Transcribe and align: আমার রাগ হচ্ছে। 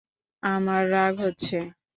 আমার 0.43 0.83
রাগ 0.93 1.13
হচ্ছে। 1.23 1.57